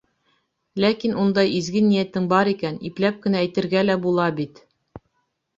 Ләкин 0.83 1.13
ундай 1.23 1.51
изге 1.59 1.83
ниәтең 1.89 2.25
бар 2.33 2.51
икән, 2.53 2.79
ипләп 2.91 3.23
кенә 3.27 3.43
әйтергә 3.45 3.85
лә 3.91 3.99
була 4.07 4.27
бит. 4.41 4.65